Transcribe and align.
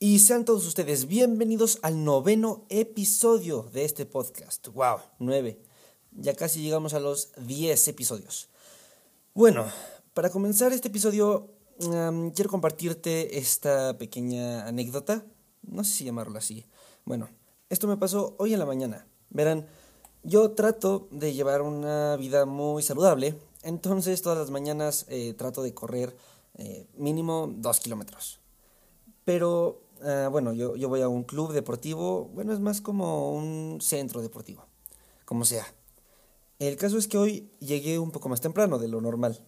Y 0.00 0.20
sean 0.20 0.44
todos 0.44 0.64
ustedes 0.64 1.08
bienvenidos 1.08 1.80
al 1.82 2.04
noveno 2.04 2.64
episodio 2.68 3.68
de 3.72 3.84
este 3.84 4.06
podcast. 4.06 4.68
¡Wow! 4.68 4.98
Nueve. 5.18 5.60
Ya 6.12 6.34
casi 6.34 6.62
llegamos 6.62 6.94
a 6.94 7.00
los 7.00 7.32
diez 7.36 7.88
episodios. 7.88 8.48
Bueno, 9.34 9.66
para 10.14 10.30
comenzar 10.30 10.72
este 10.72 10.86
episodio, 10.86 11.50
quiero 11.80 12.48
compartirte 12.48 13.38
esta 13.38 13.98
pequeña 13.98 14.68
anécdota. 14.68 15.24
No 15.62 15.82
sé 15.82 15.90
si 15.90 16.04
llamarlo 16.04 16.38
así. 16.38 16.64
Bueno, 17.04 17.28
esto 17.68 17.88
me 17.88 17.96
pasó 17.96 18.36
hoy 18.38 18.52
en 18.52 18.60
la 18.60 18.66
mañana. 18.66 19.04
Verán, 19.30 19.66
yo 20.22 20.52
trato 20.52 21.08
de 21.10 21.34
llevar 21.34 21.60
una 21.60 22.14
vida 22.14 22.46
muy 22.46 22.84
saludable. 22.84 23.36
Entonces, 23.64 24.22
todas 24.22 24.38
las 24.38 24.52
mañanas 24.52 25.06
eh, 25.08 25.34
trato 25.34 25.64
de 25.64 25.74
correr 25.74 26.16
eh, 26.54 26.86
mínimo 26.96 27.52
dos 27.52 27.80
kilómetros. 27.80 28.38
Pero 29.24 29.87
Ah, 30.02 30.28
bueno, 30.30 30.52
yo, 30.52 30.76
yo 30.76 30.88
voy 30.88 31.00
a 31.00 31.08
un 31.08 31.24
club 31.24 31.52
deportivo, 31.52 32.26
bueno, 32.34 32.52
es 32.52 32.60
más 32.60 32.80
como 32.80 33.32
un 33.32 33.80
centro 33.80 34.22
deportivo, 34.22 34.66
como 35.24 35.44
sea. 35.44 35.66
El 36.58 36.76
caso 36.76 36.98
es 36.98 37.08
que 37.08 37.18
hoy 37.18 37.50
llegué 37.60 37.98
un 37.98 38.10
poco 38.10 38.28
más 38.28 38.40
temprano 38.40 38.78
de 38.78 38.88
lo 38.88 39.00
normal. 39.00 39.44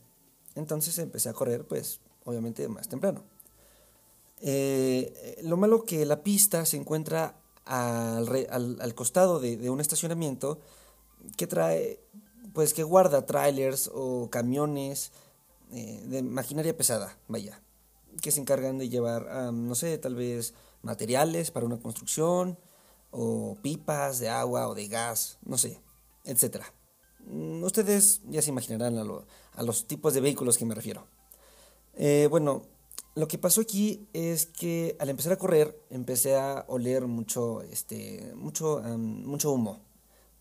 Entonces 0.55 0.99
empecé 0.99 1.29
a 1.29 1.33
correr, 1.33 1.67
pues, 1.67 2.01
obviamente 2.25 2.69
más 2.69 2.89
temprano. 2.89 3.25
Eh, 4.41 5.39
lo 5.43 5.57
malo 5.57 5.85
que 5.85 6.05
la 6.07 6.23
pista 6.23 6.65
se 6.65 6.77
encuentra 6.77 7.37
al, 7.65 8.29
al, 8.81 8.95
costado 8.95 9.39
de, 9.39 9.57
de, 9.57 9.71
un 9.71 9.81
estacionamiento 9.81 10.61
que 11.37 11.47
trae, 11.47 12.01
pues 12.53 12.73
que 12.73 12.83
guarda 12.83 13.27
trailers 13.27 13.91
o 13.93 14.31
camiones 14.31 15.13
eh, 15.73 16.03
de 16.07 16.23
maquinaria 16.23 16.77
pesada, 16.77 17.19
vaya 17.29 17.61
que 18.23 18.31
se 18.31 18.41
encargan 18.41 18.79
de 18.79 18.89
llevar, 18.89 19.53
no 19.53 19.75
sé, 19.75 19.99
tal 19.99 20.15
vez 20.15 20.55
materiales 20.83 21.51
para 21.51 21.67
una 21.67 21.79
construcción, 21.79 22.59
o 23.11 23.57
pipas 23.63 24.19
de 24.19 24.29
agua 24.29 24.69
o 24.69 24.75
de 24.75 24.89
gas, 24.89 25.39
no 25.43 25.59
sé, 25.59 25.81
etc. 26.25 26.63
Mm, 27.27 27.63
ustedes 27.63 28.23
ya 28.29 28.43
se 28.43 28.51
imaginarán 28.51 28.99
a, 28.99 29.63
los 29.63 29.87
tipos 29.87 30.15
de 30.15 30.21
vehículos 30.21 30.59
que 30.59 30.65
me 30.65 30.75
refiero. 30.75 31.07
Eh, 31.95 32.29
bueno, 32.31 32.63
lo 33.15 33.27
que 33.29 33.39
pasó 33.39 33.61
aquí 33.61 34.09
es 34.13 34.47
que 34.47 34.97
al 35.01 35.11
empezar 35.11 35.33
a 35.33 35.39
correr 35.39 35.79
empecé 35.91 36.37
a 36.37 36.65
oler 36.69 37.07
mucho, 37.07 37.63
este, 37.63 38.33
mucho, 38.35 38.81
mucho 38.81 39.53
humo, 39.53 39.81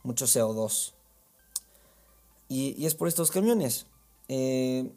mucho 0.04 0.26
CO2. 0.26 0.94
Y, 2.48 2.86
es 2.86 2.96
por 2.96 3.08
estos 3.08 3.32
camiones. 3.32 3.88
Eh, 4.28 4.92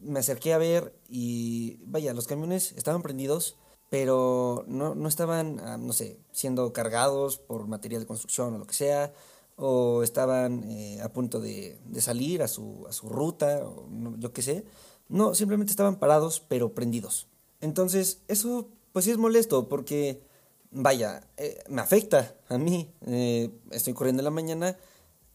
me 0.00 0.20
acerqué 0.20 0.52
a 0.52 0.58
ver 0.58 0.94
y 1.08 1.78
vaya, 1.84 2.14
los 2.14 2.26
camiones 2.26 2.72
estaban 2.72 3.02
prendidos, 3.02 3.56
pero 3.90 4.64
no, 4.66 4.94
no 4.94 5.08
estaban, 5.08 5.60
ah, 5.60 5.76
no 5.78 5.92
sé, 5.92 6.18
siendo 6.32 6.72
cargados 6.72 7.38
por 7.38 7.66
material 7.66 8.02
de 8.02 8.06
construcción 8.06 8.54
o 8.54 8.58
lo 8.58 8.66
que 8.66 8.74
sea, 8.74 9.12
o 9.56 10.02
estaban 10.02 10.64
eh, 10.70 11.00
a 11.02 11.12
punto 11.12 11.40
de, 11.40 11.78
de, 11.86 12.00
salir 12.00 12.42
a 12.42 12.48
su, 12.48 12.86
a 12.88 12.92
su 12.92 13.08
ruta, 13.08 13.60
o 13.64 13.88
yo 14.18 14.32
qué 14.32 14.42
sé. 14.42 14.64
No, 15.08 15.34
simplemente 15.34 15.70
estaban 15.70 15.96
parados, 15.98 16.40
pero 16.40 16.74
prendidos. 16.74 17.28
Entonces, 17.60 18.22
eso 18.28 18.68
pues 18.92 19.04
sí 19.04 19.10
es 19.10 19.18
molesto 19.18 19.68
porque, 19.68 20.22
vaya, 20.70 21.28
eh, 21.36 21.62
me 21.68 21.80
afecta 21.80 22.34
a 22.48 22.58
mí. 22.58 22.92
Eh, 23.06 23.50
estoy 23.70 23.94
corriendo 23.94 24.20
en 24.20 24.24
la 24.24 24.30
mañana 24.30 24.76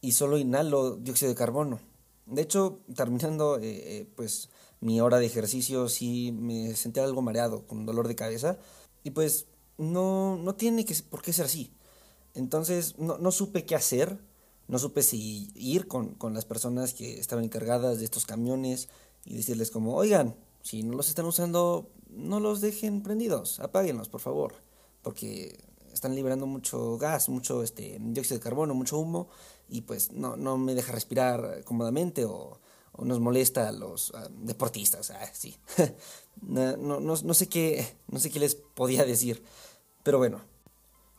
y 0.01 0.13
solo 0.13 0.37
inhalo 0.37 0.97
dióxido 0.97 1.29
de 1.29 1.35
carbono. 1.35 1.79
De 2.25 2.41
hecho, 2.41 2.79
terminando 2.95 3.57
eh, 3.57 3.61
eh, 3.99 4.09
pues 4.15 4.49
mi 4.79 5.01
hora 5.01 5.19
de 5.19 5.25
ejercicio 5.25 5.89
sí 5.89 6.31
me 6.31 6.75
sentía 6.75 7.03
algo 7.03 7.21
mareado, 7.21 7.65
con 7.67 7.85
dolor 7.85 8.07
de 8.07 8.15
cabeza. 8.15 8.57
Y 9.03 9.11
pues 9.11 9.47
no, 9.77 10.37
no 10.37 10.55
tiene 10.55 10.85
que, 10.85 10.95
por 11.09 11.21
qué 11.21 11.33
ser 11.33 11.45
así. 11.45 11.73
Entonces 12.33 12.97
no, 12.97 13.17
no 13.17 13.31
supe 13.31 13.65
qué 13.65 13.75
hacer, 13.75 14.17
no 14.67 14.79
supe 14.79 15.03
si 15.03 15.51
ir 15.55 15.87
con, 15.87 16.15
con, 16.15 16.33
las 16.33 16.45
personas 16.45 16.93
que 16.93 17.19
estaban 17.19 17.45
encargadas 17.45 17.99
de 17.99 18.05
estos 18.05 18.25
camiones 18.25 18.89
y 19.25 19.35
decirles 19.35 19.71
como, 19.71 19.95
oigan, 19.95 20.35
si 20.61 20.83
no 20.83 20.95
los 20.95 21.09
están 21.09 21.25
usando, 21.25 21.91
no 22.09 22.39
los 22.39 22.61
dejen 22.61 23.03
prendidos, 23.03 23.59
apáguenlos, 23.59 24.09
por 24.09 24.21
favor, 24.21 24.55
porque 25.01 25.59
están 25.93 26.15
liberando 26.15 26.47
mucho 26.47 26.97
gas, 26.97 27.29
mucho 27.29 27.63
este, 27.63 27.97
dióxido 27.99 28.37
de 28.39 28.43
carbono, 28.43 28.73
mucho 28.73 28.97
humo, 28.97 29.27
y 29.73 29.81
pues 29.81 30.11
no, 30.11 30.37
no 30.37 30.57
me 30.57 30.75
deja 30.75 30.91
respirar 30.91 31.63
cómodamente 31.65 32.25
o, 32.25 32.59
nos 32.99 33.19
molesta 33.19 33.69
a 33.69 33.71
los 33.71 34.13
deportistas. 34.29 35.09
Ah, 35.09 35.27
sí. 35.33 35.57
no, 36.41 36.77
no, 36.77 36.99
no, 36.99 37.33
sé 37.33 37.49
qué, 37.49 37.83
no 38.07 38.19
sé 38.19 38.29
qué 38.29 38.39
les 38.39 38.53
podía 38.53 39.03
decir, 39.03 39.43
pero 40.03 40.19
bueno, 40.19 40.41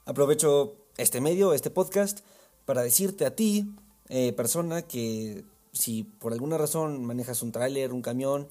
aprovecho 0.04 0.76
este 0.98 1.20
medio, 1.20 1.52
este 1.52 1.70
podcast, 1.70 2.20
para 2.64 2.82
decirte 2.82 3.26
a 3.26 3.34
ti, 3.34 3.74
eh, 4.08 4.32
persona, 4.32 4.82
que 4.82 5.44
si 5.72 6.04
por 6.04 6.32
alguna 6.32 6.58
razón 6.58 7.04
manejas 7.04 7.42
un 7.42 7.50
tráiler, 7.50 7.92
un 7.92 8.02
camión, 8.02 8.48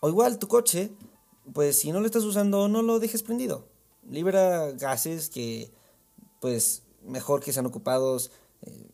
o 0.00 0.10
igual 0.10 0.38
tu 0.38 0.46
coche, 0.46 0.90
pues 1.54 1.78
si 1.78 1.90
no 1.90 2.00
lo 2.00 2.06
estás 2.06 2.24
usando, 2.24 2.68
no 2.68 2.82
lo 2.82 2.98
dejes 2.98 3.22
prendido 3.22 3.72
libera 4.08 4.72
gases 4.72 5.30
que 5.30 5.70
pues 6.40 6.82
mejor 7.02 7.40
que 7.40 7.52
sean 7.52 7.66
ocupados 7.66 8.30
eh, 8.62 8.90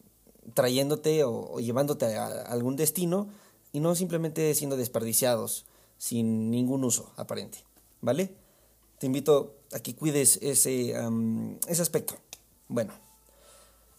trayéndote 0.59 1.23
o, 1.23 1.61
llevándote 1.61 2.17
a, 2.17 2.27
algún 2.27 2.75
destino 2.75 3.29
y 3.73 3.79
no 3.79 3.95
simplemente 3.95 4.53
siendo 4.57 4.77
desperdiciados 4.77 5.67
sin 5.99 6.51
ningún 6.51 6.83
uso 6.83 7.13
aparente, 7.15 7.59
¿vale? 8.01 8.35
Te 8.99 9.07
invito 9.07 9.55
a 9.73 9.79
que 9.79 9.95
cuides 9.95 10.41
ese, 10.43 10.97
ese 11.69 11.83
aspecto. 11.83 12.15
Bueno, 12.67 12.93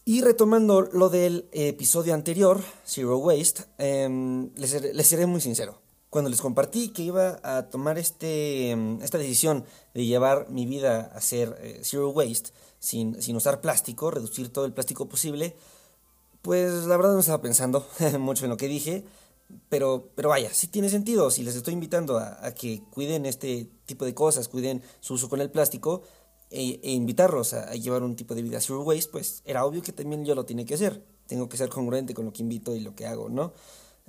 y 0.04 0.20
retomando 0.20 0.82
lo 0.82 1.08
del 1.08 1.48
episodio 1.52 2.12
anterior, 2.12 2.60
Zero 2.86 3.16
Waste, 3.16 3.64
em, 3.78 4.50
les, 4.56 4.82
les 4.82 5.06
seré 5.06 5.24
muy 5.24 5.40
sincero 5.40 5.80
cuando 6.10 6.28
les 6.28 6.42
compartí 6.42 6.88
que 6.88 7.02
iba 7.02 7.40
a 7.42 7.70
tomar 7.70 7.96
este, 7.96 8.74
mm, 8.76 9.02
esta 9.02 9.16
decisión 9.16 9.64
de 9.94 10.04
llevar 10.04 10.50
mi 10.50 10.66
vida 10.66 11.10
a 11.14 11.20
ser 11.22 11.56
eh, 11.60 11.80
zero 11.84 12.10
waste, 12.10 12.50
sin, 12.80 13.22
sin, 13.22 13.36
usar 13.36 13.60
plástico, 13.60 14.10
reducir 14.10 14.52
todo 14.52 14.64
el 14.66 14.72
plástico 14.72 15.08
posible, 15.08 15.54
pues 16.42 16.72
la 16.86 16.96
verdad 16.96 17.12
no 17.12 17.20
estaba 17.20 17.42
pensando 17.42 17.86
mucho 18.18 18.44
en 18.44 18.50
lo 18.50 18.56
que 18.56 18.68
dije, 18.68 19.04
pero, 19.68 20.10
pero 20.14 20.28
vaya, 20.28 20.52
sí 20.52 20.68
tiene 20.68 20.88
sentido, 20.88 21.30
si 21.30 21.42
les 21.42 21.56
estoy 21.56 21.74
invitando 21.74 22.18
a, 22.18 22.52
que 22.52 22.82
cuiden 22.90 23.26
este 23.26 23.68
tipo 23.86 24.04
de 24.04 24.14
cosas, 24.14 24.48
cuiden 24.48 24.82
su 25.00 25.14
uso 25.14 25.28
con 25.28 25.40
el 25.40 25.50
plástico, 25.50 26.02
e, 26.50 26.80
e 26.82 26.92
invitarlos 26.92 27.52
a, 27.54 27.72
llevar 27.74 28.02
un 28.02 28.16
tipo 28.16 28.34
de 28.34 28.42
vida 28.42 28.60
zero 28.60 28.82
waste, 28.82 29.10
pues 29.10 29.42
era 29.44 29.64
obvio 29.64 29.82
que 29.82 29.92
también 29.92 30.24
yo 30.24 30.34
lo 30.34 30.44
tenía 30.44 30.64
que 30.64 30.74
hacer, 30.74 31.04
tengo 31.26 31.48
que 31.48 31.56
ser 31.56 31.68
congruente 31.68 32.14
con 32.14 32.24
lo 32.24 32.32
que 32.32 32.42
invito 32.42 32.74
y 32.74 32.80
lo 32.80 32.94
que 32.94 33.06
hago, 33.06 33.28
¿no? 33.28 33.52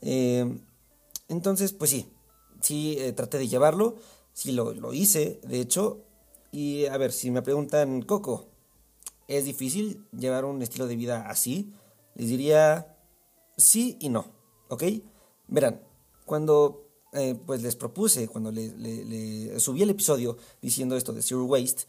Eh, 0.02 0.60
entonces, 1.28 1.74
pues 1.74 1.92
sí, 1.92 2.12
sí 2.62 2.98
eh, 3.00 3.14
traté 3.14 3.38
de 3.38 3.48
llevarlo, 3.48 3.96
sí 4.34 4.52
lo, 4.52 4.74
lo 4.74 4.94
hice, 4.94 5.40
de 5.44 5.60
hecho. 5.60 6.04
Y 6.52 6.86
a 6.86 6.98
ver, 6.98 7.12
si 7.14 7.32
me 7.32 7.42
preguntan, 7.42 8.02
Coco, 8.02 8.48
¿es 9.28 9.46
difícil 9.46 10.06
llevar 10.12 10.46
un 10.46 10.62
estilo 10.62 10.88
de 10.88 10.96
vida 10.96 11.30
así? 11.30 11.74
Les 12.16 12.30
diría 12.30 12.98
sí 13.58 13.98
y 14.00 14.10
no, 14.10 14.26
¿ok? 14.70 14.84
Verán, 15.48 15.82
cuando 16.26 16.88
eh, 17.14 17.36
pues 17.46 17.62
les 17.62 17.76
propuse, 17.76 18.28
cuando 18.28 18.52
le, 18.52 19.60
subí 19.60 19.84
el 19.84 19.90
episodio 19.90 20.38
diciendo 20.62 20.96
esto 20.96 21.14
de 21.14 21.22
Zero 21.22 21.46
Waste, 21.46 21.84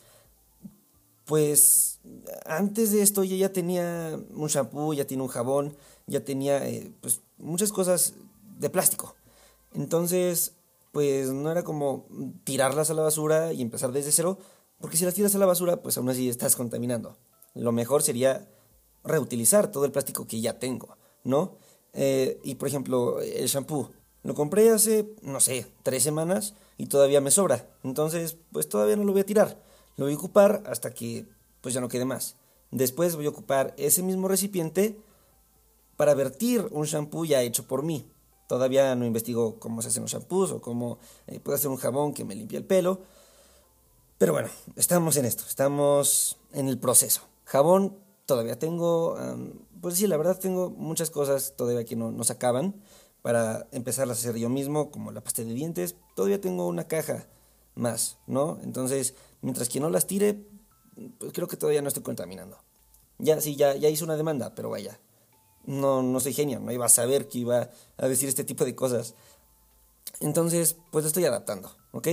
pues 1.24 2.00
antes 2.44 2.90
de 2.90 3.02
esto 3.02 3.22
yo 3.22 3.36
ya 3.36 3.52
tenía 3.52 4.18
un 4.34 4.48
shampoo, 4.48 4.92
ya 4.92 5.06
tenía 5.06 5.22
un 5.22 5.28
jabón, 5.28 5.76
ya 6.06 6.24
tenía 6.24 6.68
eh, 6.68 6.92
pues 7.00 7.20
muchas 7.38 7.72
cosas 7.72 8.14
de 8.58 8.68
plástico. 8.68 9.14
Entonces, 9.74 10.54
pues 10.90 11.30
no 11.30 11.50
era 11.50 11.62
como 11.62 12.06
tirarlas 12.44 12.90
a 12.90 12.94
la 12.94 13.02
basura 13.02 13.52
y 13.52 13.62
empezar 13.62 13.92
desde 13.92 14.12
cero, 14.12 14.38
porque 14.80 14.96
si 14.96 15.04
las 15.04 15.14
tiras 15.14 15.34
a 15.34 15.38
la 15.38 15.46
basura, 15.46 15.82
pues 15.82 15.96
aún 15.96 16.08
así 16.08 16.28
estás 16.28 16.56
contaminando. 16.56 17.16
Lo 17.54 17.72
mejor 17.72 18.02
sería 18.02 18.48
reutilizar 19.04 19.70
todo 19.70 19.84
el 19.84 19.92
plástico 19.92 20.26
que 20.26 20.40
ya 20.40 20.58
tengo, 20.58 20.96
¿no? 21.24 21.56
Eh, 21.92 22.40
y 22.42 22.54
por 22.56 22.68
ejemplo, 22.68 23.20
el 23.20 23.46
shampoo. 23.46 23.90
Lo 24.22 24.34
compré 24.34 24.70
hace, 24.70 25.14
no 25.22 25.40
sé, 25.40 25.66
tres 25.82 26.02
semanas 26.02 26.54
y 26.78 26.86
todavía 26.86 27.20
me 27.20 27.30
sobra. 27.30 27.68
Entonces, 27.82 28.36
pues 28.52 28.68
todavía 28.68 28.96
no 28.96 29.04
lo 29.04 29.12
voy 29.12 29.22
a 29.22 29.26
tirar. 29.26 29.60
Lo 29.96 30.04
voy 30.04 30.14
a 30.14 30.16
ocupar 30.16 30.62
hasta 30.66 30.94
que 30.94 31.26
pues 31.60 31.74
ya 31.74 31.80
no 31.80 31.88
quede 31.88 32.04
más. 32.04 32.36
Después 32.70 33.16
voy 33.16 33.26
a 33.26 33.30
ocupar 33.30 33.74
ese 33.76 34.02
mismo 34.02 34.28
recipiente 34.28 34.98
para 35.96 36.14
vertir 36.14 36.66
un 36.70 36.84
shampoo 36.86 37.24
ya 37.24 37.42
hecho 37.42 37.66
por 37.66 37.82
mí. 37.82 38.10
Todavía 38.48 38.94
no 38.94 39.04
investigo 39.04 39.58
cómo 39.58 39.82
se 39.82 39.88
hacen 39.88 40.02
los 40.02 40.12
shampoos 40.12 40.52
o 40.52 40.60
cómo 40.60 40.98
eh, 41.26 41.40
puedo 41.40 41.56
hacer 41.56 41.70
un 41.70 41.76
jabón 41.76 42.14
que 42.14 42.24
me 42.24 42.34
limpie 42.34 42.58
el 42.58 42.64
pelo. 42.64 43.00
Pero 44.18 44.32
bueno, 44.32 44.48
estamos 44.76 45.16
en 45.16 45.24
esto, 45.24 45.44
estamos 45.48 46.38
en 46.52 46.68
el 46.68 46.78
proceso. 46.78 47.22
Jabón 47.44 47.96
todavía 48.32 48.58
tengo, 48.58 49.18
pues 49.82 49.96
sí, 49.96 50.06
la 50.06 50.16
verdad 50.16 50.38
tengo 50.38 50.70
muchas 50.70 51.10
cosas 51.10 51.52
todavía 51.54 51.84
que 51.84 51.96
no, 51.96 52.10
no 52.10 52.24
se 52.24 52.32
acaban 52.32 52.82
para 53.20 53.68
empezarlas 53.72 54.16
a 54.16 54.20
hacer 54.20 54.40
yo 54.40 54.48
mismo, 54.48 54.90
como 54.90 55.12
la 55.12 55.22
pasta 55.22 55.44
de 55.44 55.52
dientes. 55.52 55.96
Todavía 56.16 56.40
tengo 56.40 56.66
una 56.66 56.88
caja 56.88 57.28
más, 57.74 58.16
¿no? 58.26 58.58
Entonces, 58.62 59.14
mientras 59.42 59.68
que 59.68 59.80
no 59.80 59.90
las 59.90 60.06
tire, 60.06 60.46
pues 61.18 61.34
creo 61.34 61.46
que 61.46 61.58
todavía 61.58 61.82
no 61.82 61.88
estoy 61.88 62.02
contaminando. 62.02 62.56
Ya, 63.18 63.38
sí, 63.42 63.54
ya, 63.54 63.76
ya 63.76 63.90
hice 63.90 64.02
una 64.02 64.16
demanda, 64.16 64.54
pero 64.54 64.70
vaya. 64.70 64.98
No, 65.66 66.02
no 66.02 66.18
soy 66.18 66.32
genio, 66.32 66.58
no 66.58 66.72
iba 66.72 66.86
a 66.86 66.88
saber 66.88 67.28
que 67.28 67.40
iba 67.40 67.68
a 67.98 68.08
decir 68.08 68.30
este 68.30 68.44
tipo 68.44 68.64
de 68.64 68.74
cosas. 68.74 69.14
Entonces, 70.20 70.76
pues 70.90 71.04
estoy 71.04 71.26
adaptando, 71.26 71.70
¿ok? 71.92 72.08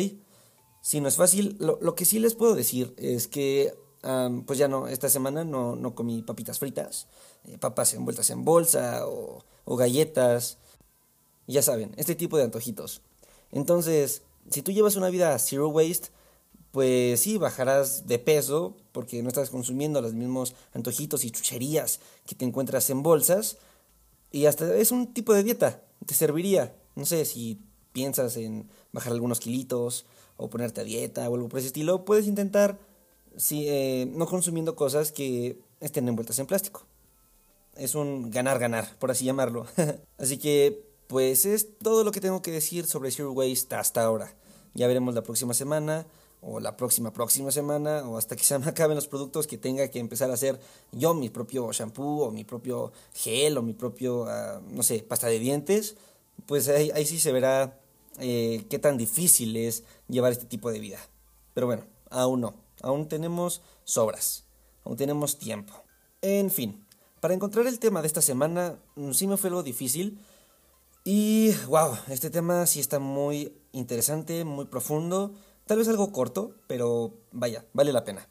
Si 0.81 0.99
no 0.99 1.07
es 1.07 1.15
fácil, 1.15 1.55
lo, 1.61 1.79
lo 1.81 1.95
que 1.95 2.03
sí 2.03 2.19
les 2.19 2.35
puedo 2.35 2.55
decir 2.55 2.93
es 2.97 3.29
que, 3.29 3.73
pues 4.45 4.57
ya 4.57 4.67
no, 4.67 4.87
esta 4.87 5.09
semana 5.09 5.43
no, 5.43 5.75
no 5.75 5.95
comí 5.95 6.21
papitas 6.21 6.59
fritas, 6.59 7.07
eh, 7.45 7.57
papas 7.57 7.93
envueltas 7.93 8.29
en 8.29 8.45
bolsa 8.45 9.01
o, 9.05 9.43
galletas 9.75 10.57
ya 11.47 11.61
saben, 11.61 11.93
este 11.97 12.15
tipo 12.15 12.37
de 12.37 12.43
antojitos. 12.43 13.01
Entonces, 13.51 14.21
si 14.49 14.61
tú 14.61 14.71
llevas 14.71 14.95
una 14.95 15.09
vida 15.09 15.37
zero 15.39 15.69
waste, 15.69 16.09
pues 16.71 17.19
sí, 17.21 17.37
bajarás 17.37 18.05
de 18.07 18.19
peso 18.19 18.75
porque 18.91 19.23
no 19.23 19.29
estás 19.29 19.49
consumiendo 19.49 20.01
los 20.01 20.13
mismos 20.13 20.53
antojitos 20.73 21.25
y 21.25 21.31
chucherías 21.31 21.99
que 22.27 22.35
te 22.35 22.45
encuentras 22.45 22.89
en 22.91 23.01
bolsas. 23.01 23.57
Y 24.31 24.45
hasta 24.45 24.75
es 24.75 24.91
un 24.91 25.13
tipo 25.13 25.33
de 25.33 25.43
dieta, 25.43 25.81
te 26.05 26.13
serviría. 26.13 26.75
No 26.95 27.05
sé, 27.05 27.25
si 27.25 27.59
piensas 27.93 28.37
en 28.37 28.69
bajar 28.91 29.13
algunos 29.13 29.39
kilitos 29.39 30.05
o 30.37 30.49
ponerte 30.49 30.81
a 30.81 30.83
dieta 30.83 31.27
o 31.29 31.35
algo 31.35 31.49
por 31.49 31.59
ese 31.59 31.67
estilo, 31.67 32.05
puedes 32.05 32.27
intentar 32.27 32.77
si, 33.37 33.67
eh, 33.67 34.07
no 34.13 34.27
consumiendo 34.27 34.75
cosas 34.75 35.11
que 35.11 35.59
estén 35.79 36.07
envueltas 36.07 36.39
en 36.39 36.45
plástico. 36.45 36.83
Es 37.75 37.95
un 37.95 38.31
ganar-ganar, 38.31 38.97
por 38.99 39.11
así 39.11 39.25
llamarlo. 39.25 39.65
así 40.17 40.37
que 40.37 40.83
pues 41.07 41.45
es 41.45 41.77
todo 41.79 42.03
lo 42.03 42.11
que 42.11 42.21
tengo 42.21 42.41
que 42.43 42.51
decir 42.51 42.85
sobre 42.85 43.09
Zero 43.09 43.31
Waste 43.31 43.75
hasta 43.75 44.03
ahora. 44.03 44.31
Ya 44.75 44.87
veremos 44.87 45.15
la 45.15 45.23
próxima 45.23 45.55
semana, 45.55 46.05
o 46.41 46.59
la 46.59 46.77
próxima 46.77 47.11
próxima 47.11 47.51
semana, 47.51 48.07
o 48.07 48.17
hasta 48.17 48.35
que 48.35 48.43
se 48.43 48.53
acaben 48.63 48.95
los 48.95 49.07
productos 49.07 49.47
que 49.47 49.57
tenga 49.57 49.87
que 49.87 49.99
empezar 49.99 50.29
a 50.29 50.35
hacer 50.35 50.59
yo 50.91 51.13
mi 51.13 51.29
propio 51.29 51.71
shampoo, 51.71 52.23
o 52.23 52.31
mi 52.31 52.43
propio 52.43 52.91
gel, 53.13 53.57
o 53.57 53.61
mi 53.61 53.73
propio, 53.73 54.25
ah, 54.27 54.61
no 54.69 54.83
sé, 54.83 54.99
pasta 54.99 55.27
de 55.27 55.39
dientes. 55.39 55.95
Pues 56.45 56.67
ahí, 56.69 56.91
ahí 56.93 57.05
sí 57.05 57.19
se 57.19 57.31
verá 57.31 57.79
eh, 58.19 58.65
qué 58.69 58.79
tan 58.79 58.97
difícil 58.97 59.55
es 59.57 59.83
llevar 60.07 60.31
este 60.31 60.45
tipo 60.45 60.71
de 60.71 60.79
vida. 60.79 60.99
Pero 61.53 61.67
bueno, 61.67 61.83
aún 62.09 62.41
no. 62.41 62.53
Aún 62.81 63.07
tenemos 63.07 63.61
sobras. 63.83 64.45
Aún 64.83 64.97
tenemos 64.97 65.37
tiempo. 65.37 65.73
En 66.21 66.51
fin, 66.51 66.85
para 67.19 67.33
encontrar 67.33 67.67
el 67.67 67.79
tema 67.79 68.01
de 68.01 68.07
esta 68.07 68.21
semana, 68.21 68.79
mm, 68.95 69.11
sí 69.11 69.27
me 69.27 69.37
fue 69.37 69.49
algo 69.49 69.63
difícil 69.63 70.19
y 71.03 71.53
wow, 71.67 71.97
este 72.09 72.29
tema 72.29 72.65
sí 72.65 72.79
está 72.79 72.99
muy 72.99 73.53
interesante, 73.71 74.43
muy 74.43 74.65
profundo, 74.65 75.33
tal 75.65 75.77
vez 75.77 75.87
algo 75.87 76.11
corto, 76.11 76.55
pero 76.67 77.13
vaya, 77.31 77.65
vale 77.73 77.93
la 77.93 78.03
pena. 78.03 78.27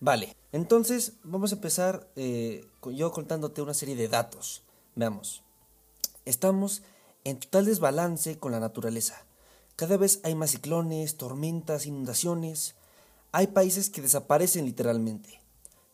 Vale, 0.00 0.36
entonces 0.50 1.14
vamos 1.22 1.52
a 1.52 1.54
empezar 1.54 2.08
eh, 2.16 2.66
yo 2.92 3.12
contándote 3.12 3.62
una 3.62 3.74
serie 3.74 3.94
de 3.94 4.08
datos. 4.08 4.62
Veamos, 4.96 5.42
estamos 6.24 6.82
en 7.24 7.38
total 7.38 7.66
desbalance 7.66 8.38
con 8.38 8.52
la 8.52 8.60
naturaleza. 8.60 9.24
Cada 9.76 9.96
vez 9.96 10.20
hay 10.24 10.34
más 10.34 10.50
ciclones, 10.50 11.16
tormentas, 11.16 11.86
inundaciones. 11.86 12.74
Hay 13.34 13.46
países 13.46 13.88
que 13.88 14.02
desaparecen 14.02 14.66
literalmente. 14.66 15.40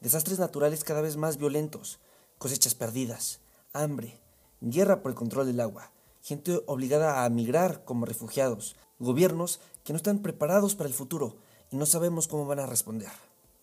Desastres 0.00 0.40
naturales 0.40 0.82
cada 0.82 1.02
vez 1.02 1.17
más 1.17 1.37
violentos, 1.37 2.00
cosechas 2.37 2.75
perdidas, 2.75 3.38
hambre, 3.73 4.19
guerra 4.61 5.02
por 5.02 5.12
el 5.12 5.17
control 5.17 5.46
del 5.46 5.61
agua, 5.61 5.93
gente 6.20 6.61
obligada 6.67 7.25
a 7.25 7.31
migrar 7.31 7.85
como 7.85 8.06
refugiados, 8.06 8.75
gobiernos 8.99 9.61
que 9.85 9.93
no 9.93 9.99
están 9.99 10.19
preparados 10.19 10.75
para 10.75 10.88
el 10.88 10.94
futuro 10.96 11.37
y 11.70 11.76
no 11.76 11.87
sabemos 11.87 12.26
cómo 12.26 12.44
van 12.44 12.58
a 12.58 12.67
responder. 12.67 13.12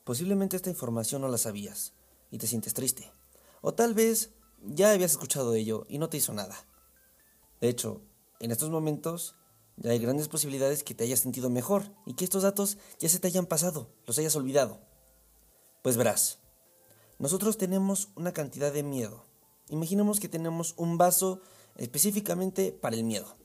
Posiblemente 0.06 0.56
esta 0.56 0.69
información 0.69 1.21
no 1.21 1.28
la 1.28 1.38
sabías 1.38 1.92
y 2.31 2.38
te 2.38 2.48
sientes 2.48 2.74
triste. 2.74 3.12
O 3.60 3.74
tal 3.74 3.94
vez 3.94 4.30
ya 4.63 4.92
habías 4.92 5.12
escuchado 5.12 5.51
de 5.51 5.60
ello 5.60 5.86
y 5.89 5.98
no 5.98 6.07
te 6.07 6.16
hizo 6.16 6.31
nada. 6.31 6.56
De 7.60 7.68
hecho, 7.68 8.00
en 8.39 8.51
estos 8.51 8.69
momentos 8.69 9.36
hay 9.83 10.00
grandes 10.00 10.27
posibilidades 10.27 10.83
que 10.83 10.95
te 10.95 11.04
hayas 11.04 11.19
sentido 11.19 11.50
mejor 11.50 11.83
y 12.06 12.13
que 12.13 12.24
estos 12.24 12.44
datos 12.44 12.77
ya 13.00 13.10
se 13.10 13.19
te 13.19 13.27
hayan 13.27 13.45
pasado, 13.45 13.89
los 14.06 14.18
hayas 14.18 14.36
olvidado. 14.36 14.80
Pues 15.81 15.98
verás, 15.98 16.39
nosotros 17.19 17.57
tenemos 17.57 18.10
una 18.16 18.33
cantidad 18.33 18.72
de 18.72 18.83
miedo. 18.83 19.25
Imaginemos 19.69 20.19
que 20.19 20.30
tenemos 20.30 20.74
un 20.77 20.98
vaso 20.98 21.42
específicamente 21.77 22.72
para 22.72 22.95
el 22.95 23.04
miedo. 23.04 23.38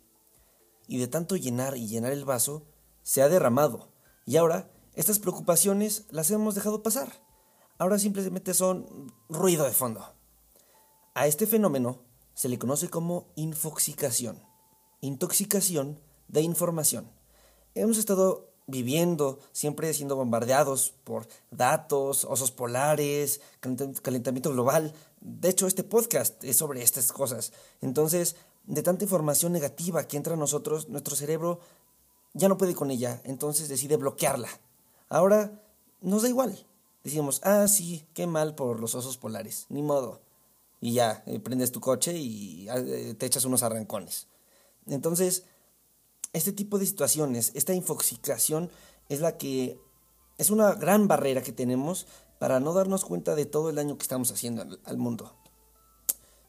Y 0.87 0.99
de 0.99 1.09
tanto 1.09 1.37
llenar 1.37 1.77
y 1.77 1.87
llenar 1.87 2.13
el 2.13 2.25
vaso, 2.25 2.65
se 3.03 3.23
ha 3.23 3.29
derramado. 3.29 3.89
Y 4.27 4.37
ahora, 4.37 4.71
estas 4.95 5.19
preocupaciones 5.19 6.07
las 6.11 6.31
hemos 6.31 6.55
dejado 6.55 6.83
pasar. 6.83 7.13
Ahora 7.79 7.99
simplemente 7.99 8.55
son 8.55 9.13
ruido 9.29 9.65
de 9.65 9.73
fondo. 9.73 10.15
A 11.15 11.27
este 11.27 11.47
fenómeno 11.47 12.03
se 12.35 12.49
le 12.49 12.59
conoce 12.59 12.89
como 12.89 13.29
infoxicación, 13.37 14.43
intoxicación 15.01 16.01
de 16.31 16.43
información. 16.43 17.11
Hemos 17.75 17.99
estado 17.99 18.49
viviendo, 18.67 19.41
siempre 19.53 19.93
siendo 19.95 20.17
bombardeados 20.17 20.95
por 21.05 21.27
datos, 21.51 22.25
osos 22.25 22.53
polares, 22.53 23.41
calentamiento 24.03 24.53
global. 24.53 24.95
De 25.21 25.49
hecho, 25.49 25.67
este 25.67 25.85
podcast 25.85 26.43
es 26.45 26.57
sobre 26.57 26.83
estas 26.83 27.13
cosas. 27.13 27.53
Entonces, 27.81 28.37
de 28.65 28.83
tanta 28.83 29.05
información 29.05 29.53
negativa 29.53 30.07
que 30.07 30.17
entra 30.17 30.35
a 30.35 30.39
nosotros, 30.39 30.89
nuestro 30.89 31.17
cerebro 31.17 31.61
ya 32.33 32.49
no 32.49 32.59
puede 32.59 32.75
con 32.75 32.91
ella, 32.91 33.21
entonces 33.25 33.69
decide 33.69 33.97
bloquearla. 33.97 34.49
Ahora 35.09 35.61
nos 36.01 36.23
da 36.23 36.29
igual. 36.29 36.67
Decimos, 37.03 37.41
ah, 37.45 37.67
sí, 37.67 38.07
qué 38.15 38.27
mal 38.27 38.55
por 38.55 38.79
los 38.79 38.95
osos 38.95 39.17
polares, 39.17 39.67
ni 39.69 39.83
modo. 39.83 40.21
Y 40.81 40.93
ya, 40.93 41.23
eh, 41.27 41.41
prendes 41.41 41.73
tu 41.73 41.81
coche 41.81 42.17
y 42.17 42.69
ah, 42.69 42.79
eh, 42.79 43.15
te 43.19 43.27
echas 43.27 43.45
unos 43.45 43.63
arrancones. 43.63 44.29
Entonces, 44.87 45.45
este 46.33 46.53
tipo 46.53 46.79
de 46.79 46.87
situaciones, 46.87 47.53
esta 47.55 47.75
infoxicación 47.75 48.71
es 49.09 49.21
la 49.21 49.37
que 49.37 49.79
es 50.39 50.51
una 50.51 50.73
gran 50.75 51.09
barrera 51.09 51.43
que 51.43 51.53
tenemos 51.53 52.07
para 52.39 52.61
no 52.61 52.73
darnos 52.73 53.05
cuenta 53.05 53.35
de 53.35 53.45
todo 53.47 53.69
el 53.69 53.77
daño 53.77 53.99
que 53.99 54.03
estamos 54.03 54.33
haciendo 54.33 54.79
al, 54.85 54.97
mundo. 54.97 55.35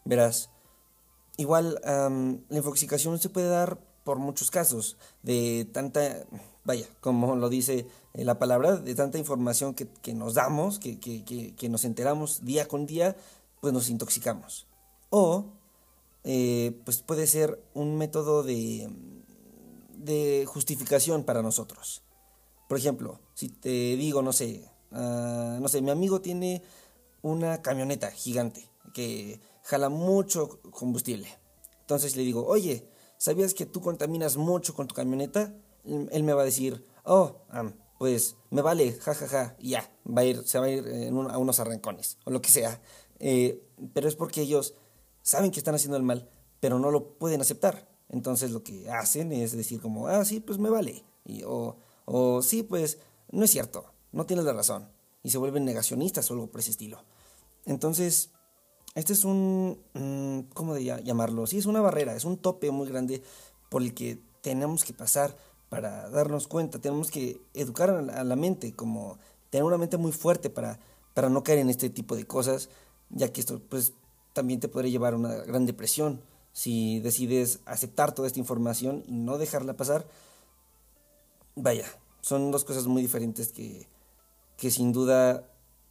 Verás, 0.06 0.50
igual 1.38 1.80
la 1.84 2.58
infoxicación 2.58 3.20
se 3.20 3.30
puede 3.30 3.50
dar 3.50 3.80
por 4.04 4.18
muchos 4.18 4.50
casos, 4.50 4.98
de 5.22 5.70
tanta, 5.72 6.26
vaya, 6.64 6.88
como 7.02 7.36
lo 7.36 7.50
dice 7.50 7.88
eh, 8.14 8.26
la 8.26 8.40
palabra, 8.40 8.78
de 8.78 8.96
tanta 8.96 9.18
información 9.18 9.76
que, 9.76 10.14
nos 10.14 10.34
damos, 10.34 10.80
que, 10.80 11.00
que, 11.00 11.70
nos 11.70 11.86
enteramos 11.86 12.44
día 12.44 12.68
con 12.68 12.86
día, 12.86 13.16
pues 13.60 13.74
nos 13.74 13.90
intoxicamos. 13.90 14.66
O, 15.10 15.46
eh, 16.24 16.80
pues 16.84 17.02
puede 17.02 17.28
ser 17.28 17.62
un 17.74 17.98
método 17.98 18.44
de, 18.44 18.90
de 20.04 20.46
justificación 20.48 21.24
para 21.24 21.42
nosotros. 21.42 22.04
Por 22.68 22.78
ejemplo, 22.78 23.20
si 23.34 23.50
te 23.50 23.70
digo, 23.70 24.22
no 24.22 24.34
sé, 24.34 24.70
ah, 24.92 25.58
no 25.62 25.68
sé, 25.68 25.82
mi 25.82 25.92
amigo 25.92 26.22
tiene 26.22 26.64
una 27.22 27.62
camioneta 27.62 28.12
gigante 28.12 28.70
que 28.94 29.40
jala 29.64 29.90
mucho 29.90 30.62
combustible. 30.72 31.28
Entonces 31.82 32.16
le 32.16 32.24
digo, 32.24 32.46
oye, 32.46 32.88
¿sabías 33.18 33.54
que 33.54 33.66
tú 33.66 33.82
contaminas 33.82 34.38
mucho 34.38 34.74
con 34.74 34.88
tu 34.88 34.96
camioneta? 34.96 35.54
Él 35.84 36.24
me 36.24 36.34
va 36.34 36.44
a 36.44 36.46
decir, 36.46 36.86
oh, 37.04 37.42
pues 37.98 38.36
me 38.50 38.62
vale, 38.62 38.94
jajaja, 38.94 39.28
ja, 39.28 39.46
ja, 39.46 39.56
ya, 39.60 39.92
va 40.08 40.22
a 40.22 40.26
ir, 40.26 40.44
se 40.48 40.58
va 40.58 40.66
a 40.66 40.70
ir 40.70 41.12
a 41.30 41.38
unos 41.38 41.60
arrancones, 41.60 42.18
o 42.26 42.32
lo 42.32 42.42
que 42.42 42.50
sea. 42.50 42.82
Eh, 43.20 43.62
pero 43.94 44.08
es 44.08 44.16
porque 44.16 44.42
ellos 44.42 44.74
saben 45.22 45.52
que 45.52 45.60
están 45.60 45.76
haciendo 45.76 45.98
el 45.98 46.04
mal, 46.04 46.30
pero 46.60 46.80
no 46.80 46.90
lo 46.90 47.14
pueden 47.20 47.42
aceptar. 47.42 47.91
Entonces 48.12 48.52
lo 48.52 48.62
que 48.62 48.90
hacen 48.90 49.32
es 49.32 49.56
decir 49.56 49.82
como, 49.82 50.08
ah, 50.08 50.24
sí, 50.26 50.42
pues 50.42 50.60
me 50.60 50.70
vale. 50.70 51.04
Y, 51.26 51.44
o, 51.44 51.78
o 52.06 52.42
sí, 52.42 52.62
pues 52.62 53.00
no 53.32 53.46
es 53.46 53.52
cierto, 53.52 53.86
no 54.12 54.26
tienes 54.26 54.46
la 54.46 54.54
razón. 54.54 54.90
Y 55.24 55.30
se 55.30 55.38
vuelven 55.38 55.64
negacionistas 55.66 56.30
o 56.30 56.34
algo 56.34 56.48
por 56.48 56.60
ese 56.60 56.72
estilo. 56.72 57.04
Entonces, 57.66 58.30
este 58.96 59.14
es 59.14 59.24
un, 59.24 59.80
mm, 59.94 60.52
¿cómo 60.54 60.78
llamarlo? 60.78 61.48
Sí, 61.48 61.58
es 61.58 61.66
una 61.66 61.80
barrera, 61.80 62.16
es 62.16 62.26
un 62.26 62.38
tope 62.38 62.70
muy 62.72 62.88
grande 62.90 63.24
por 63.70 63.82
el 63.82 63.94
que 63.94 64.20
tenemos 64.42 64.84
que 64.84 64.94
pasar 64.94 65.38
para 65.70 66.10
darnos 66.10 66.48
cuenta, 66.48 66.80
tenemos 66.80 67.12
que 67.12 67.40
educar 67.54 67.90
a 67.92 68.24
la 68.26 68.36
mente, 68.36 68.74
como 68.74 69.20
tener 69.50 69.64
una 69.64 69.78
mente 69.78 69.96
muy 69.96 70.12
fuerte 70.12 70.50
para, 70.50 70.80
para 71.14 71.30
no 71.30 71.44
caer 71.44 71.60
en 71.60 71.70
este 71.70 71.90
tipo 71.90 72.18
de 72.18 72.28
cosas, 72.28 72.68
ya 73.10 73.32
que 73.32 73.40
esto 73.40 73.62
pues 73.70 73.94
también 74.34 74.60
te 74.60 74.68
podría 74.68 74.92
llevar 74.92 75.14
a 75.14 75.18
una 75.18 75.36
gran 75.36 75.66
depresión 75.66 76.20
si 76.54 77.00
decides 77.00 77.60
aceptar 77.66 78.14
toda 78.14 78.28
esta 78.28 78.40
información 78.40 79.04
y 79.08 79.14
no 79.14 79.38
dejarla 79.38 79.78
pasar. 79.78 80.08
Vaya, 81.56 81.86
son 82.22 82.52
dos 82.52 82.64
cosas 82.64 82.88
muy 82.88 83.02
diferentes 83.02 83.52
que, 83.52 83.88
que 84.58 84.72
sin 84.72 84.92
duda 84.92 85.48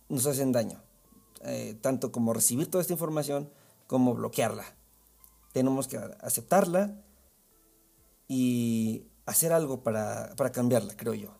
nos 0.09 0.27
hacen 0.27 0.53
daño, 0.53 0.83
eh, 1.43 1.77
tanto 1.81 2.13
como 2.13 2.33
recibir 2.33 2.71
toda 2.71 2.83
esta 2.83 2.93
información 2.93 3.51
como 3.87 4.15
bloquearla. 4.15 4.65
Tenemos 5.53 5.89
que 5.89 5.97
aceptarla 5.97 7.03
y 8.29 9.07
hacer 9.27 9.53
algo 9.53 9.83
para, 9.83 10.35
para 10.37 10.53
cambiarla, 10.53 10.97
creo 10.97 11.15
yo. 11.15 11.35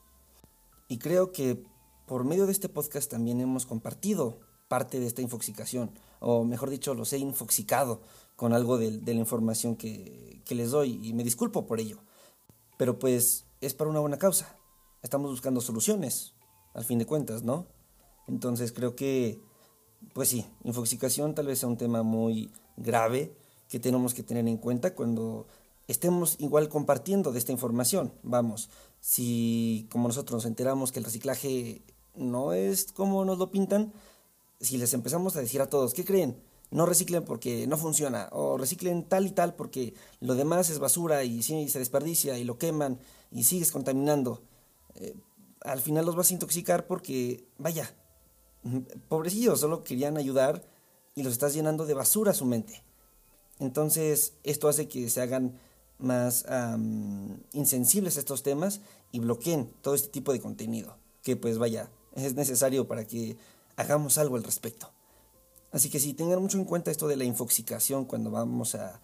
Y 0.89 0.99
creo 0.99 1.31
que 1.31 1.65
por 2.07 2.25
medio 2.25 2.47
de 2.47 2.53
este 2.53 2.69
podcast 2.69 3.09
también 3.09 3.41
hemos 3.41 3.67
compartido 3.67 4.41
parte 4.67 4.99
de 4.99 5.07
esta 5.07 5.23
infoxicación, 5.23 5.93
o 6.21 6.45
mejor 6.45 6.71
dicho, 6.71 6.95
los 6.95 7.13
he 7.13 7.19
infoxicado 7.19 8.01
con 8.37 8.53
algo 8.53 8.79
de, 8.79 9.01
la 9.05 9.13
información 9.13 9.77
que, 9.77 10.43
que 10.45 10.55
les 10.55 10.71
doy 10.71 11.01
y 11.03 11.13
me 11.13 11.25
disculpo 11.25 11.67
por 11.67 11.81
ello. 11.81 11.99
Pero 12.79 12.99
pues 12.99 13.45
es 13.61 13.75
para 13.75 13.91
una 13.91 14.01
buena 14.01 14.19
causa. 14.19 14.57
Estamos 15.03 15.31
buscando 15.31 15.61
soluciones, 15.61 16.35
al 16.75 16.85
fin 16.85 16.99
de 16.99 17.07
cuentas, 17.07 17.43
¿no? 17.43 17.67
Entonces 18.29 18.73
creo 18.73 18.95
que, 18.95 19.41
pues 20.15 20.29
sí, 20.29 20.47
infoxicación 20.65 21.35
tal 21.35 21.47
vez 21.47 21.59
sea 21.59 21.69
un 21.69 21.77
tema 21.77 22.03
muy 22.03 22.53
grave 22.77 23.35
que 23.69 23.81
tenemos 23.81 24.15
que 24.15 24.23
tener 24.23 24.47
en 24.49 24.57
cuenta 24.57 24.95
cuando 24.95 25.47
estemos 25.89 26.37
igual 26.39 26.69
compartiendo 26.69 27.33
de 27.33 27.39
esta 27.39 27.53
información. 27.53 28.13
Vamos, 28.23 28.71
si 29.01 29.89
como 29.91 30.09
nosotros 30.09 30.39
nos 30.39 30.47
enteramos 30.47 30.93
que 30.93 30.99
el 30.99 31.05
reciclaje 31.05 31.83
no 32.15 32.53
es 32.53 32.93
como 32.93 33.25
nos 33.25 33.39
lo 33.39 33.51
pintan, 33.51 33.93
si 34.61 34.77
les 34.79 34.93
empezamos 34.95 35.37
a 35.37 35.41
decir 35.41 35.61
a 35.61 35.69
todos, 35.69 35.95
¿qué 35.95 36.05
creen? 36.05 36.41
No 36.71 36.87
reciclen 36.87 37.25
porque 37.25 37.67
no 37.67 37.77
funciona, 37.77 38.29
o 38.33 38.57
reciclen 38.57 39.05
tal 39.05 39.27
y 39.27 39.31
tal 39.31 39.55
porque 39.55 39.95
lo 40.21 40.35
demás 40.35 40.71
es 40.71 40.79
basura 40.79 41.25
y 41.25 41.43
se 41.43 41.79
desperdicia 41.79 42.39
y 42.39 42.45
lo 42.45 42.59
queman 42.59 43.01
y 43.33 43.45
sigues 43.45 43.73
contaminando. 43.73 44.43
Eh, 44.95 45.17
al 45.63 45.81
final 45.81 46.07
los 46.07 46.17
vas 46.17 46.31
a 46.31 46.35
intoxicar 46.35 46.87
porque, 46.87 47.45
vaya, 47.59 47.93
pobrecillos, 49.09 49.61
solo 49.61 49.83
querían 49.83 50.17
ayudar 50.17 50.63
y 51.15 51.23
los 51.23 51.33
estás 51.33 51.55
llenando 51.55 51.87
de 51.87 51.95
basura 51.95 52.35
su 52.35 52.45
mente. 52.45 52.83
Entonces, 53.59 54.35
esto 54.43 54.69
hace 54.69 54.89
que 54.89 55.11
se 55.11 55.21
hagan 55.21 55.59
más 55.99 56.47
insensibles 57.53 58.17
a 58.17 58.21
estos 58.21 58.43
temas 58.43 58.81
y 59.13 59.19
bloqueen 59.19 59.71
todo 59.83 59.95
este 59.95 60.09
tipo 60.09 60.33
de 60.33 60.41
contenido, 60.41 60.97
que 61.23 61.37
pues 61.37 61.59
vaya, 61.59 61.91
es 62.15 62.35
necesario 62.35 62.89
para 62.89 63.07
que 63.07 63.37
hagamos 63.81 64.19
algo 64.19 64.37
al 64.37 64.45
respecto. 64.45 64.93
Así 65.73 65.91
que 65.91 66.01
sí, 66.01 66.15
tengan 66.15 66.41
mucho 66.41 66.59
en 66.59 66.65
cuenta 66.65 66.91
esto 66.91 67.09
de 67.09 67.17
la 67.17 67.25
infoxicación 67.25 68.05
cuando 68.05 68.31
vamos 68.31 68.75
a, 68.75 69.01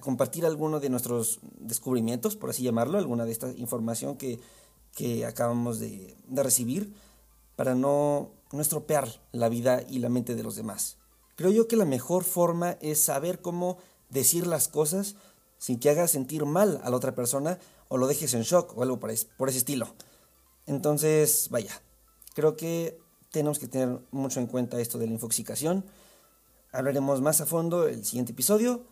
compartir 0.00 0.46
alguno 0.46 0.78
de 0.78 0.88
nuestros 0.88 1.40
descubrimientos, 1.58 2.36
por 2.36 2.50
así 2.50 2.62
llamarlo, 2.62 2.96
alguna 2.96 3.24
de 3.24 3.32
esta 3.32 3.50
información 3.56 4.16
que, 4.16 4.38
que 4.94 5.26
acabamos 5.26 5.80
de, 5.80 6.16
recibir, 6.28 6.94
para 7.56 7.74
no, 7.74 8.30
no 8.52 8.60
estropear 8.60 9.20
la 9.32 9.48
vida 9.48 9.82
y 9.82 9.98
la 9.98 10.08
mente 10.08 10.36
de 10.36 10.44
los 10.44 10.54
demás. 10.54 10.96
Creo 11.34 11.50
yo 11.50 11.66
que 11.66 11.76
la 11.76 11.84
mejor 11.84 12.22
forma 12.22 12.76
es 12.80 13.00
saber 13.00 13.40
cómo 13.40 13.78
decir 14.10 14.46
las 14.46 14.68
cosas 14.68 15.16
sin 15.58 15.80
que 15.80 15.90
hagas 15.90 16.12
sentir 16.12 16.44
mal 16.44 16.80
a 16.84 16.90
la 16.90 16.96
otra 16.96 17.14
persona 17.14 17.58
o 17.88 17.96
lo 17.96 18.06
dejes 18.06 18.32
en 18.34 18.42
shock 18.42 18.76
o 18.78 18.82
algo 18.82 19.00
por, 19.00 19.12
por 19.36 19.48
ese 19.48 19.58
estilo. 19.58 19.88
Entonces, 20.66 21.48
vaya, 21.50 21.82
creo 22.34 22.56
que 22.56 23.00
tenemos 23.30 23.58
que 23.58 23.68
tener 23.68 24.00
mucho 24.10 24.40
en 24.40 24.46
cuenta 24.46 24.80
esto 24.80 24.98
de 24.98 25.06
la 25.06 25.12
infoxicación. 25.12 25.84
Hablaremos 26.72 27.20
más 27.20 27.40
a 27.40 27.46
fondo 27.46 27.86
el 27.86 28.04
siguiente 28.04 28.32
episodio. 28.32 28.84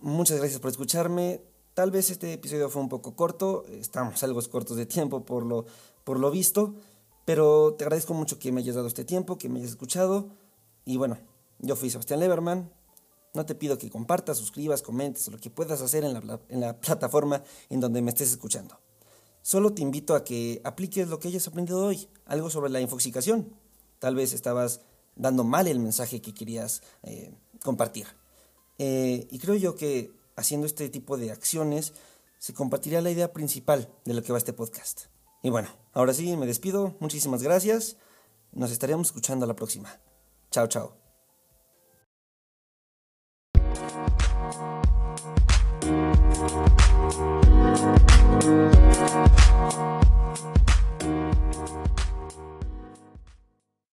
Muchas 0.00 0.38
gracias 0.38 0.60
por 0.60 0.70
escucharme. 0.70 1.42
Tal 1.74 1.90
vez 1.90 2.10
este 2.10 2.32
episodio 2.32 2.68
fue 2.68 2.82
un 2.82 2.88
poco 2.88 3.14
corto, 3.14 3.64
estamos 3.68 4.22
algo 4.22 4.42
cortos 4.50 4.76
de 4.76 4.86
tiempo 4.86 5.24
por 5.24 5.46
lo, 5.46 5.66
por 6.04 6.18
lo 6.18 6.30
visto, 6.30 6.74
pero 7.24 7.74
te 7.74 7.84
agradezco 7.84 8.12
mucho 8.12 8.38
que 8.38 8.50
me 8.52 8.60
hayas 8.60 8.74
dado 8.74 8.88
este 8.88 9.04
tiempo, 9.04 9.38
que 9.38 9.48
me 9.48 9.60
hayas 9.60 9.70
escuchado. 9.70 10.30
Y 10.84 10.96
bueno, 10.96 11.18
yo 11.58 11.76
fui 11.76 11.88
Sebastián 11.88 12.20
Leverman, 12.20 12.72
no 13.34 13.46
te 13.46 13.54
pido 13.54 13.78
que 13.78 13.88
compartas, 13.88 14.38
suscribas, 14.38 14.82
comentes, 14.82 15.28
lo 15.28 15.38
que 15.38 15.48
puedas 15.48 15.80
hacer 15.80 16.04
en 16.04 16.14
la, 16.14 16.40
en 16.48 16.60
la 16.60 16.80
plataforma 16.80 17.42
en 17.68 17.80
donde 17.80 18.02
me 18.02 18.10
estés 18.10 18.30
escuchando. 18.30 18.78
Solo 19.42 19.72
te 19.72 19.82
invito 19.82 20.14
a 20.14 20.24
que 20.24 20.60
apliques 20.64 21.08
lo 21.08 21.18
que 21.18 21.28
hayas 21.28 21.46
aprendido 21.46 21.86
hoy, 21.86 22.08
algo 22.26 22.50
sobre 22.50 22.70
la 22.70 22.80
infoxicación. 22.80 23.54
Tal 24.00 24.16
vez 24.16 24.32
estabas 24.32 24.80
dando 25.14 25.44
mal 25.44 25.68
el 25.68 25.78
mensaje 25.78 26.20
que 26.20 26.34
querías 26.34 26.82
eh, 27.04 27.32
compartir. 27.62 28.06
Eh, 28.78 29.28
y 29.30 29.38
creo 29.38 29.54
yo 29.54 29.76
que 29.76 30.10
haciendo 30.34 30.66
este 30.66 30.88
tipo 30.88 31.16
de 31.16 31.30
acciones 31.30 31.92
se 32.38 32.54
compartirá 32.54 33.00
la 33.02 33.10
idea 33.10 33.32
principal 33.32 33.88
de 34.04 34.14
lo 34.14 34.22
que 34.22 34.32
va 34.32 34.38
este 34.38 34.54
podcast. 34.54 35.02
Y 35.42 35.50
bueno, 35.50 35.68
ahora 35.92 36.14
sí, 36.14 36.36
me 36.36 36.46
despido. 36.46 36.96
Muchísimas 36.98 37.42
gracias. 37.42 37.96
Nos 38.52 38.72
estaremos 38.72 39.08
escuchando 39.08 39.44
a 39.44 39.48
la 39.48 39.56
próxima. 39.56 40.00
Chao, 40.50 40.66
chao. 40.66 40.99